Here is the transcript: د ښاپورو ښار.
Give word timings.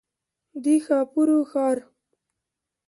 د 0.63 0.65
ښاپورو 0.85 1.37
ښار. 1.51 1.77